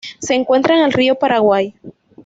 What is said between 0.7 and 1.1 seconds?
en el